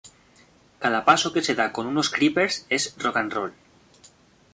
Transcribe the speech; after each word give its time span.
Cada 0.85 1.01
paso 1.09 1.31
que 1.33 1.45
se 1.47 1.53
da 1.59 1.67
con 1.75 1.85
unos 1.91 2.11
creepers 2.15 2.55
es 2.77 2.83
rock 3.03 3.17
n' 3.23 3.33
roll. 3.35 3.53